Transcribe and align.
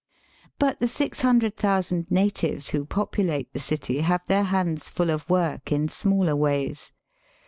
But 0.57 0.79
the 0.79 0.87
six 0.87 1.21
hundred 1.21 1.55
thousand 1.57 2.09
natives 2.09 2.69
who 2.71 2.85
populate 2.87 3.53
the 3.53 3.59
city 3.59 3.99
have 3.99 4.25
their 4.25 4.45
hands 4.45 4.89
full 4.89 5.11
of 5.11 5.29
work 5.29 5.71
in 5.71 5.87
smaller 5.89 6.35
ways. 6.35 6.91